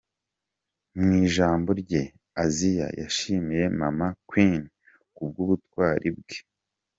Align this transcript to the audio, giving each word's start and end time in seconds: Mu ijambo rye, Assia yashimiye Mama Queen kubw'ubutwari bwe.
Mu 0.99 1.09
ijambo 1.25 1.69
rye, 1.81 2.01
Assia 2.43 2.87
yashimiye 2.99 3.65
Mama 3.79 4.07
Queen 4.29 4.61
kubw'ubutwari 5.15 6.09
bwe. 6.17 6.37